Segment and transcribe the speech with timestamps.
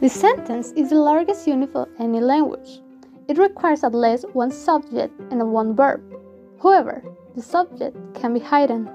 [0.00, 2.80] The sentence is the largest unit of any language.
[3.26, 6.00] It requires at least one subject and one verb.
[6.62, 7.02] However,
[7.34, 8.88] the subject can be hidden.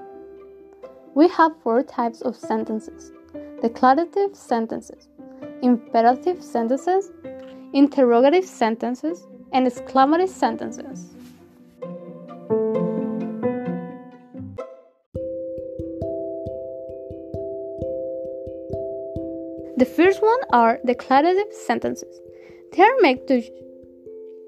[1.14, 3.12] We have four types of sentences
[3.60, 5.08] declarative sentences,
[5.60, 7.12] imperative sentences,
[7.74, 11.11] interrogative sentences, and exclamative sentences.
[19.82, 22.20] The first one are declarative sentences.
[22.70, 23.42] They are made to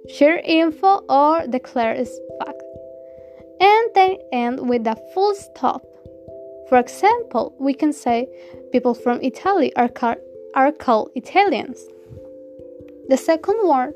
[0.09, 2.05] share info or declare a
[2.38, 2.62] fact,
[3.59, 5.83] and they end with a full stop.
[6.69, 8.28] For example, we can say
[8.70, 10.23] people from Italy are, car-
[10.55, 11.84] are called Italians.
[13.09, 13.92] The second one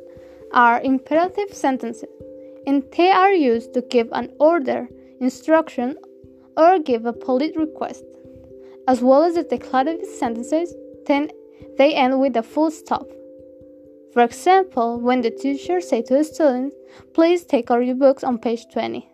[0.52, 2.10] are imperative sentences,
[2.66, 4.88] and they are used to give an order,
[5.20, 5.98] instruction,
[6.56, 8.02] or give a polite request,
[8.88, 10.74] as well as the declarative sentences
[11.08, 11.30] then
[11.76, 13.08] they end with a full stop.
[14.12, 16.72] For example, when the teacher says to the student,
[17.14, 19.08] please take out your books on page 20.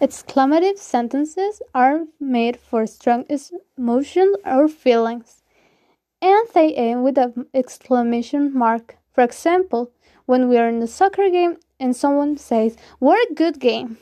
[0.00, 3.24] Exclamative sentences are made for strong
[3.78, 5.42] emotions or feelings,
[6.20, 8.96] and they end with an exclamation mark.
[9.12, 9.92] For example,
[10.26, 13.98] when we are in a soccer game and someone says, What a good game!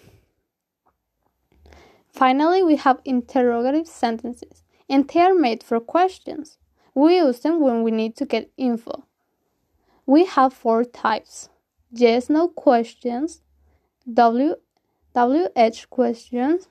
[2.12, 6.58] Finally, we have interrogative sentences, and they are made for questions.
[6.94, 9.05] We use them when we need to get info.
[10.06, 11.48] We have four types
[11.90, 13.40] yes no questions,
[14.12, 14.56] W,
[15.14, 16.68] WH questions,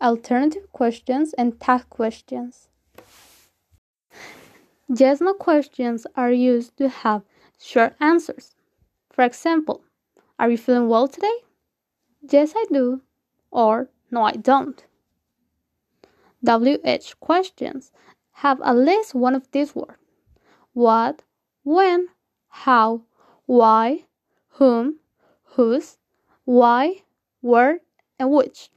[0.00, 2.68] alternative questions, and tag questions.
[4.88, 7.22] Yes no questions are used to have
[7.58, 8.54] short answers.
[9.10, 9.84] For example,
[10.38, 11.36] Are you feeling well today?
[12.28, 13.02] Yes, I do.
[13.50, 14.84] Or no, I don't.
[16.46, 17.90] WH questions
[18.44, 19.98] have at least one of these words
[20.72, 21.22] what,
[21.62, 22.08] when,
[22.48, 23.02] how,
[23.46, 24.04] why,
[24.58, 24.98] whom,
[25.56, 25.98] whose,
[26.44, 27.02] why,
[27.40, 27.80] where,
[28.18, 28.70] and which.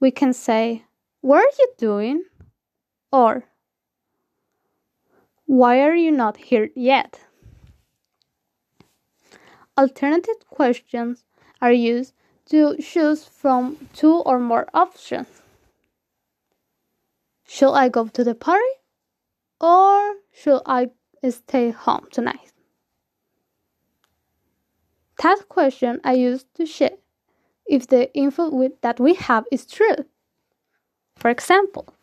[0.00, 0.84] We can say,
[1.20, 2.24] What are you doing?
[3.12, 3.44] Or,
[5.46, 7.20] Why are you not here yet?
[9.78, 11.24] Alternative questions
[11.60, 12.12] are used
[12.50, 15.26] to choose from two or more options.
[17.46, 18.74] Should I go to the party
[19.60, 20.90] or should I
[21.28, 22.52] stay home tonight?
[25.22, 26.94] That question I use to check
[27.66, 30.04] if the info that we have is true.
[31.16, 31.94] For example,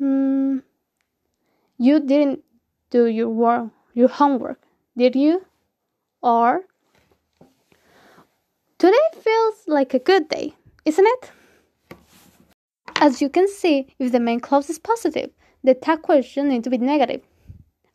[0.00, 0.62] mm,
[1.78, 2.44] you didn't
[2.90, 4.60] do your work, your homework,
[4.96, 5.46] did you?
[6.22, 6.64] Or
[8.78, 11.32] Today feels like a good day, isn't it?
[12.94, 15.30] As you can see, if the main clause is positive,
[15.64, 17.22] the tag question needs to be negative,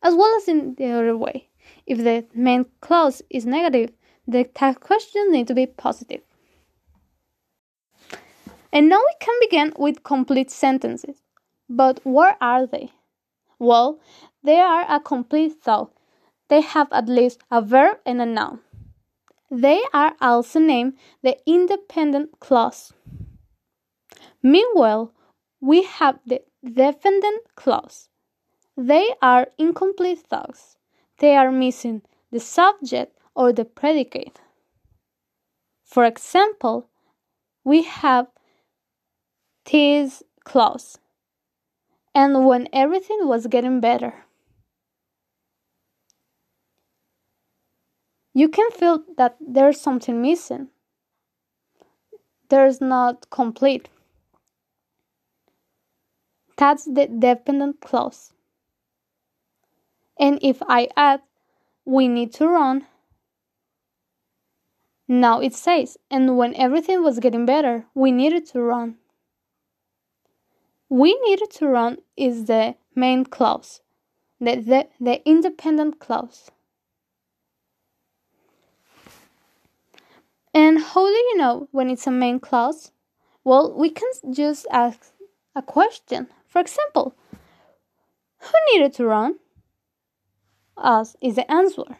[0.02, 1.48] as well as in the other way.
[1.86, 3.92] If the main clause is negative,
[4.28, 6.20] the tag question needs to be positive.
[8.70, 11.22] And now we can begin with complete sentences.
[11.66, 12.90] But what are they?
[13.58, 14.00] Well,
[14.42, 15.92] they are a complete thought.
[16.48, 18.60] They have at least a verb and a noun.
[19.54, 22.92] They are also named the independent clause.
[24.42, 25.12] Meanwhile,
[25.60, 28.08] we have the dependent clause.
[28.76, 30.76] They are incomplete thoughts.
[31.18, 34.40] They are missing the subject or the predicate.
[35.84, 36.88] For example,
[37.62, 38.26] we have
[39.70, 40.98] this clause.
[42.12, 44.23] And when everything was getting better.
[48.34, 50.68] You can feel that there's something missing.
[52.48, 53.88] There's not complete.
[56.56, 58.32] That's the dependent clause.
[60.18, 61.22] And if I add,
[61.84, 62.86] we need to run,
[65.06, 68.96] now it says, and when everything was getting better, we needed to run.
[70.88, 73.80] We needed to run is the main clause,
[74.40, 76.50] the, the, the independent clause.
[80.54, 82.92] And how do you know when it's a main clause?
[83.42, 85.12] Well, we can just ask
[85.56, 86.28] a question.
[86.46, 87.14] For example,
[88.38, 89.40] who needed to run?
[90.76, 91.96] Us is the answer.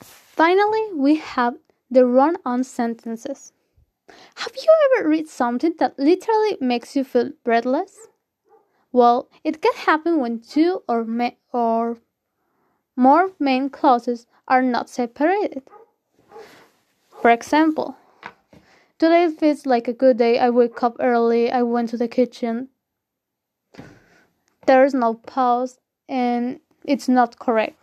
[0.00, 1.56] Finally, we have
[1.90, 3.52] the run on sentences.
[4.36, 4.68] Have you
[4.98, 8.08] ever read something that literally makes you feel breathless?
[8.90, 11.06] Well, it can happen when two or,
[11.52, 11.98] or
[12.96, 15.62] more main clauses are not separated.
[17.20, 17.96] For example,
[18.98, 20.38] today feels like a good day.
[20.38, 22.68] I wake up early, I went to the kitchen.
[24.66, 25.78] There's no pause
[26.08, 27.78] and it's not correct.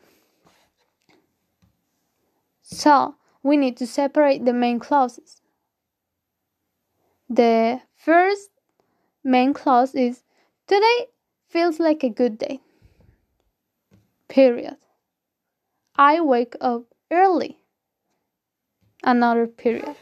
[2.62, 5.42] So, we need to separate the main clauses.
[7.30, 8.50] The first
[9.24, 10.24] main clause is
[10.70, 11.08] Today
[11.48, 12.60] feels like a good day.
[14.28, 14.78] Period.
[16.00, 17.60] I wake up early.
[19.04, 19.96] Another period.